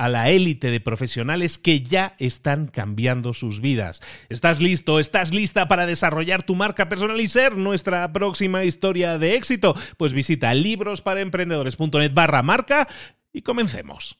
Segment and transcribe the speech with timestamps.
[0.00, 4.00] a la élite de profesionales que ya están cambiando sus vidas.
[4.30, 4.98] ¿Estás listo?
[4.98, 9.76] ¿Estás lista para desarrollar tu marca personal y ser nuestra próxima historia de éxito?
[9.98, 12.88] Pues visita librosparaemprendedores.net barra marca
[13.30, 14.16] y comencemos.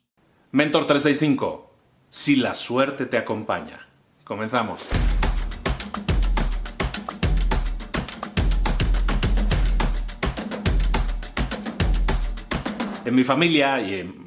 [0.53, 1.75] Mentor 365.
[2.11, 3.89] Si la suerte te acompaña.
[4.23, 4.87] Comenzamos.
[13.07, 14.20] En mi familia y en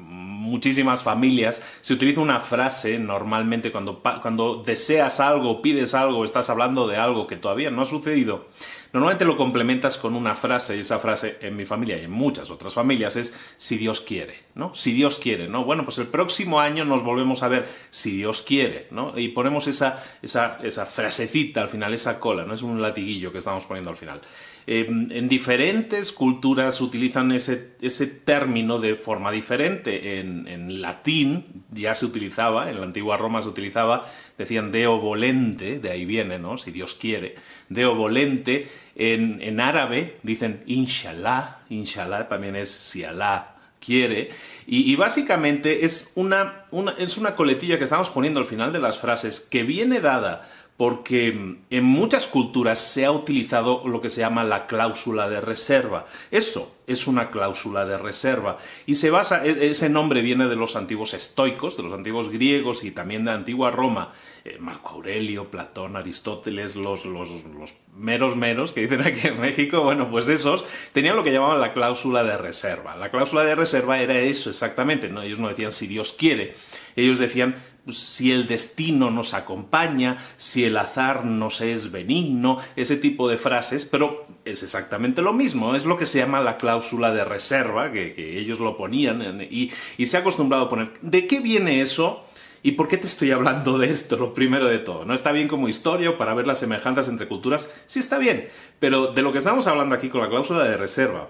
[0.44, 6.88] muchísimas familias se utiliza una frase normalmente cuando, cuando deseas algo, pides algo, estás hablando
[6.88, 8.46] de algo que todavía no ha sucedido.
[8.94, 12.52] Normalmente lo complementas con una frase y esa frase en mi familia y en muchas
[12.52, 14.76] otras familias es si Dios quiere, ¿no?
[14.76, 15.66] Si Dios quiere, ¿no?
[15.66, 19.18] Bueno, pues el próximo año nos volvemos a ver si Dios quiere, ¿no?
[19.18, 22.54] Y ponemos esa, esa, esa frasecita al final, esa cola, ¿no?
[22.54, 24.22] Es un latiguillo que estamos poniendo al final.
[24.66, 30.20] Em, en diferentes culturas utilizan ese, ese término de forma diferente.
[30.20, 34.06] En, en, latín ya se utilizaba, en la antigua Roma se utilizaba,
[34.38, 36.58] decían deo volente, de ahí viene, ¿no?
[36.58, 37.36] Si Dios quiere.
[37.70, 38.68] Deo volente.
[38.96, 44.30] En, en árabe dicen inshallah, inshallah también es si Allah quiere.
[44.66, 48.98] Y, básicamente es una, una, es una coletilla que estamos poniendo al final de las
[48.98, 54.44] frases que viene dada porque en muchas culturas se ha utilizado lo que se llama
[54.44, 56.06] la cláusula de reserva.
[56.32, 60.76] Eso es una cláusula de reserva y se basa, e, ese nombre viene de los
[60.76, 64.12] antiguos estoicos, de los antiguos griegos y también de antigua Roma.
[64.46, 69.82] Eh, Marco Aurelio, Platón, Aristóteles, los, los, los meros meros que dicen aquí en México,
[69.82, 72.98] bueno, pues esos tenían lo que llamaban la cláusula de reserva.
[72.98, 76.56] La cláusula de reserva era eso exactamente, ellos no decían si Dios quiere,
[76.98, 77.56] ellos decían
[77.86, 83.38] pues, si el destino nos acompaña, si el azar nos es benigno, ese tipo de
[83.38, 87.92] frases, pero es exactamente lo mismo, es lo que se llama la cláusula de reserva,
[87.92, 90.92] que, ellos lo ponían y, y, se ha acostumbrado a poner.
[91.02, 92.26] ¿De qué viene eso?
[92.62, 94.16] ¿Y por qué te estoy hablando de esto?
[94.16, 95.14] Lo primero de todo, ¿no?
[95.14, 98.48] Está bien como historia para ver las semejanzas entre culturas, sí está bien,
[98.80, 101.30] pero de lo que estamos hablando aquí con la cláusula de reserva,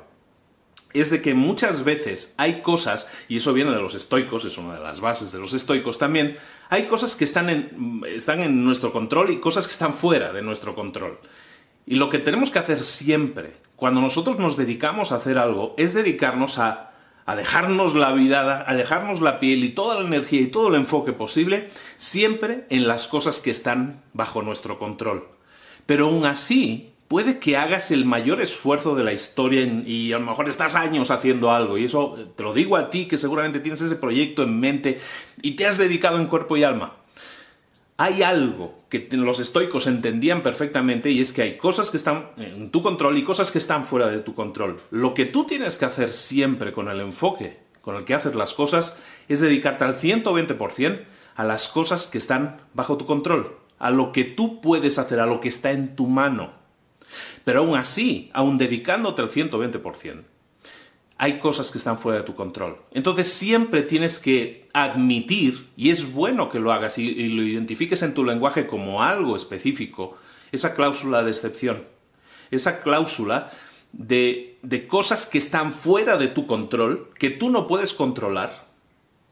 [0.94, 4.76] es de que muchas veces hay cosas, y eso viene de los estoicos, es una
[4.76, 6.38] de las bases de los estoicos también,
[6.70, 10.44] hay cosas que están en, están en nuestro control y cosas que están fuera de
[10.44, 11.20] nuestro control.
[11.86, 15.94] Y lo que tenemos que hacer siempre, cuando nosotros nos dedicamos a hacer algo, es
[15.94, 16.94] dedicarnos a,
[17.26, 20.76] a dejarnos la vida, a dejarnos la piel y toda la energía y todo el
[20.76, 25.28] enfoque posible, siempre en las cosas que están bajo nuestro control.
[25.86, 30.28] Pero aún así, puede que hagas el mayor esfuerzo de la historia y a lo
[30.28, 33.82] mejor estás años haciendo algo y eso te lo digo a ti que seguramente tienes
[33.82, 35.02] ese proyecto en mente
[35.42, 37.03] y te has dedicado en cuerpo y alma.
[37.98, 42.72] Hay algo que los estoicos entendían perfectamente y es que hay cosas que están en
[42.72, 44.80] tu control y cosas que están fuera de tu control.
[44.90, 48.54] Lo que tú tienes que hacer siempre con el enfoque con el que haces las
[48.54, 51.04] cosas es dedicarte al 120%
[51.36, 55.26] a las cosas que están bajo tu control, a lo que tú puedes hacer, a
[55.26, 56.54] lo que está en tu mano.
[57.44, 60.24] Pero aún así, aún dedicándote al 120%,
[61.18, 62.78] hay cosas que están fuera de tu control.
[62.92, 68.14] Entonces siempre tienes que admitir, y es bueno que lo hagas y, lo identifiques en
[68.14, 70.18] tu lenguaje como algo específico,
[70.52, 71.86] esa cláusula de excepción.
[72.52, 73.52] esa cláusula
[73.92, 78.68] de, de cosas que están fuera de tu control, que tú no puedes controlar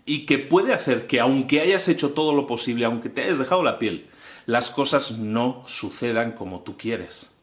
[0.05, 3.63] y que puede hacer que aunque hayas hecho todo lo posible, aunque te hayas dejado
[3.63, 4.07] la piel,
[4.45, 7.35] las cosas no sucedan como tú quieres.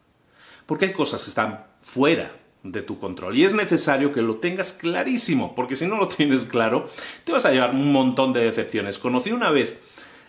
[0.66, 2.32] Porque hay cosas que están fuera
[2.62, 3.36] de tu control.
[3.36, 6.88] Y es necesario que lo tengas clarísimo, porque si no lo tienes claro,
[7.24, 8.98] te vas a llevar un montón de decepciones.
[8.98, 9.78] Conocí una vez,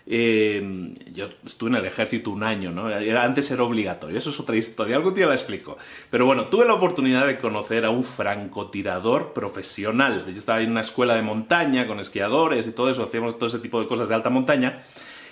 [0.06, 2.88] eh, yo estuve en el ejército un año, ¿no?
[2.88, 5.78] antes era obligatorio, eso es otra historia, algún día la explico.
[6.10, 10.26] Pero bueno, tuve la oportunidad de conocer a un francotirador profesional.
[10.26, 13.60] Yo estaba en una escuela de montaña con esquiadores y todo eso, hacíamos todo ese
[13.60, 14.84] tipo de cosas de alta montaña.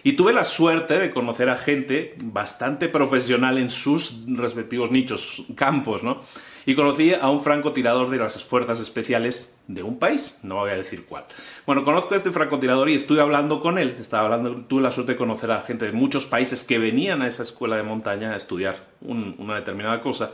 [0.03, 6.03] Y tuve la suerte de conocer a gente bastante profesional en sus respectivos nichos, campos,
[6.03, 6.21] ¿no?
[6.67, 10.75] Y conocí a un francotirador de las fuerzas especiales de un país, no voy a
[10.75, 11.23] decir cuál.
[11.65, 15.13] Bueno, conozco a este francotirador y estuve hablando con él, estaba hablando, tuve la suerte
[15.13, 18.35] de conocer a gente de muchos países que venían a esa escuela de montaña a
[18.35, 20.33] estudiar una determinada cosa.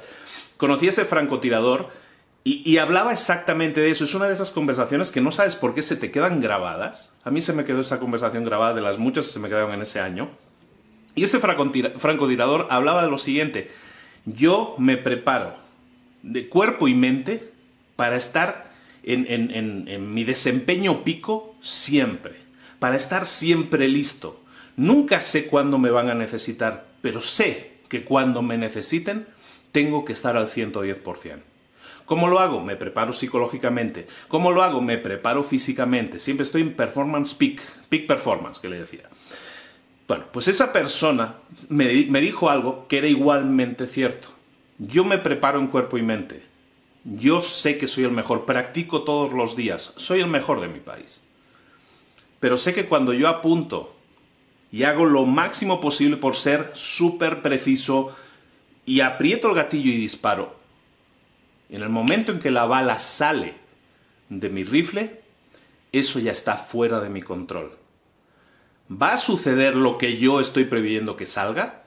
[0.57, 1.89] Conocí a este francotirador
[2.43, 4.03] y, hablaba exactamente de eso.
[4.03, 7.15] Es una de esas conversaciones que no sabes por qué se te quedan grabadas.
[7.23, 9.75] A mí se me quedó esa conversación grabada de las muchas que se me quedaron
[9.75, 10.29] en ese año.
[11.13, 13.69] Y ese francotirador hablaba de lo siguiente.
[14.25, 15.61] Yo me preparo
[16.23, 17.51] de cuerpo y mente
[17.95, 18.71] para estar
[19.03, 22.35] en, en mi desempeño pico siempre.
[22.79, 24.41] Para estar siempre listo.
[24.75, 29.27] Nunca sé cuándo me van a necesitar, pero sé que cuando me necesiten
[29.71, 31.41] tengo que estar al 110%.
[32.05, 32.59] ¿Cómo lo hago?
[32.59, 34.07] Me preparo psicológicamente.
[34.27, 34.81] ¿Cómo lo hago?
[34.81, 36.19] Me preparo físicamente.
[36.19, 39.09] Siempre estoy en performance peak, peak performance, que le decía.
[40.07, 41.35] Bueno, pues esa persona
[41.69, 44.27] me, me dijo algo que era igualmente cierto.
[44.77, 46.43] Yo me preparo en cuerpo y mente.
[47.03, 50.79] Yo sé que soy el mejor, practico todos los días, soy el mejor de mi
[50.79, 51.23] país.
[52.39, 53.95] Pero sé que cuando yo apunto
[54.71, 58.15] y hago lo máximo posible por ser súper preciso
[58.85, 60.55] y aprieto el gatillo y disparo,
[61.69, 63.53] en el momento en que la bala sale
[64.29, 65.21] de mi rifle,
[65.91, 67.77] eso ya está fuera de mi control.
[68.89, 71.82] ¿Va a suceder lo que yo estoy previendo que salga?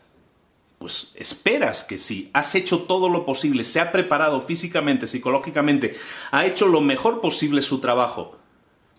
[0.79, 2.31] Pues esperas que sí.
[2.33, 5.97] Has hecho todo lo posible, se ha preparado físicamente, psicológicamente,
[6.31, 8.37] ha hecho lo mejor posible su trabajo.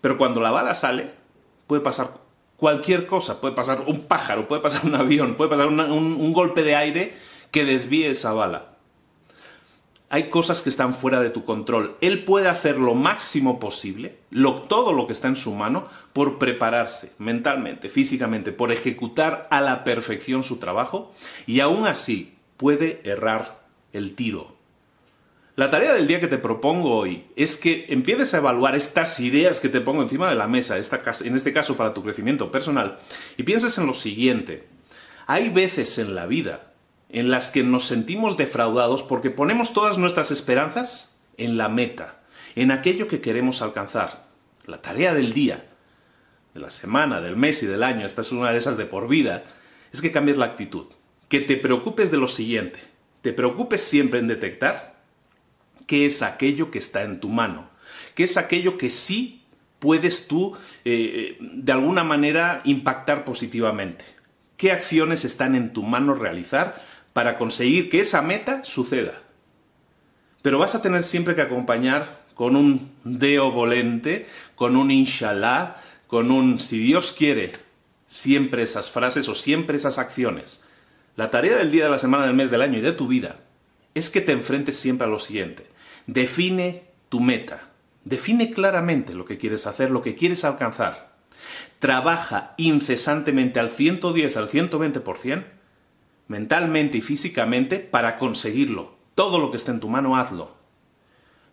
[0.00, 1.10] Pero cuando la bala sale,
[1.66, 2.18] puede pasar
[2.56, 3.40] cualquier cosa.
[3.40, 7.16] Puede pasar un pájaro, puede pasar un avión, puede pasar un, un golpe de aire
[7.50, 8.77] que desvíe esa bala
[10.10, 11.96] hay cosas que están fuera de tu control.
[12.00, 14.18] Él puede hacer lo máximo posible,
[14.68, 19.84] todo lo que está en su mano, por prepararse mentalmente, físicamente, por ejecutar a la
[19.84, 21.12] perfección su trabajo,
[21.46, 23.60] y aún así puede errar
[23.92, 24.56] el tiro.
[25.56, 29.60] La tarea del día que te propongo hoy es que empieces a evaluar estas ideas
[29.60, 33.00] que te pongo encima de la mesa, en este caso para tu crecimiento personal,
[33.36, 34.68] y pienses en lo siguiente.
[35.26, 36.67] Hay veces en la vida
[37.10, 42.20] en las que nos sentimos defraudados porque ponemos todas nuestras esperanzas en la meta,
[42.54, 44.26] en aquello que queremos alcanzar.
[44.66, 45.64] La tarea del día,
[46.52, 49.08] de la semana, del mes y del año, esta es una de esas de por
[49.08, 49.44] vida,
[49.92, 50.86] es que cambies la actitud,
[51.28, 52.78] que te preocupes de lo siguiente,
[53.22, 54.96] te preocupes siempre en detectar
[55.86, 57.70] qué es aquello que está en tu mano,
[58.14, 59.42] qué es aquello que sí
[59.78, 64.04] puedes tú eh, eh, de alguna manera impactar positivamente,
[64.56, 66.80] qué acciones están en tu mano realizar
[67.18, 69.22] para conseguir que esa meta suceda.
[70.40, 76.30] Pero vas a tener siempre que acompañar con un deo volente, con un inshallah, con
[76.30, 77.50] un si Dios quiere,
[78.06, 80.62] siempre esas frases o siempre esas acciones.
[81.16, 83.40] La tarea del día de la semana, del mes, del año y de tu vida
[83.94, 85.66] es que te enfrentes siempre a lo siguiente.
[86.06, 87.70] Define tu meta.
[88.04, 91.16] Define claramente lo que quieres hacer, lo que quieres alcanzar.
[91.80, 95.57] Trabaja incesantemente al 110, al 120%
[96.28, 98.94] mentalmente y físicamente para conseguirlo.
[99.14, 100.52] Todo lo que esté en tu mano, hazlo.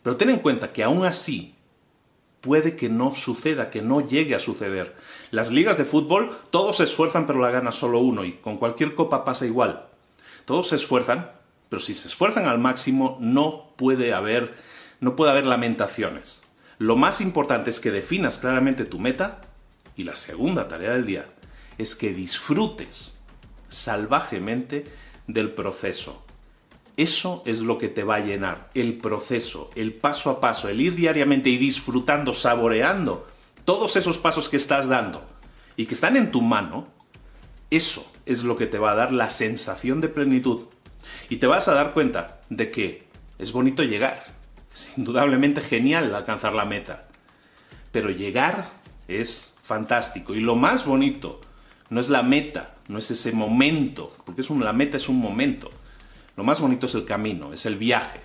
[0.03, 1.55] Pero ten en cuenta que aún así
[2.41, 4.95] puede que no suceda, que no llegue a suceder.
[5.31, 8.93] Las ligas de fútbol, todos se esfuerzan pero la gana solo uno y con cualquier
[8.93, 9.87] copa pasa igual.
[10.45, 11.31] Todos se esfuerzan,
[11.69, 14.53] pero si se esfuerzan al máximo no puede haber
[14.99, 16.43] no puede haber lamentaciones.
[16.77, 19.41] Lo más importante es que definas claramente tu meta
[19.95, 21.25] y la segunda tarea del día
[21.77, 23.17] es que disfrutes
[23.69, 24.85] salvajemente
[25.27, 26.23] del proceso.
[26.97, 30.79] Eso es lo que te va a llenar, el proceso, el paso a paso, el
[30.79, 33.27] ir diariamente y disfrutando, saboreando
[33.65, 35.23] todos esos pasos que estás dando
[35.75, 36.87] y que están en tu mano,
[37.69, 40.67] eso es lo que te va a dar la sensación de plenitud.
[41.29, 43.07] Y te vas a dar cuenta de que
[43.39, 44.23] es bonito llegar,
[44.73, 47.07] es indudablemente genial alcanzar la meta,
[47.91, 48.69] pero llegar
[49.07, 51.41] es fantástico y lo más bonito
[51.89, 55.71] no es la meta, no es ese momento, porque es la meta es un momento.
[56.35, 58.19] Lo más bonito es el camino, es el viaje.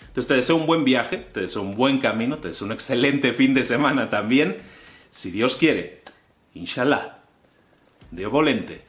[0.00, 3.32] Entonces te deseo un buen viaje, te deseo un buen camino, te deseo un excelente
[3.32, 4.58] fin de semana también.
[5.10, 6.02] Si Dios quiere,
[6.54, 7.18] inshallah,
[8.10, 8.82] Dios volente,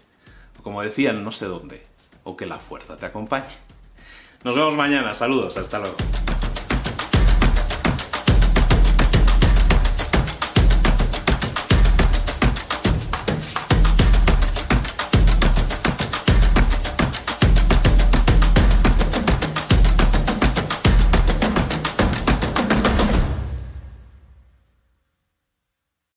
[0.62, 1.86] como decían no sé dónde,
[2.24, 3.46] o que la fuerza te acompañe.
[4.44, 5.96] Nos vemos mañana, saludos, hasta luego.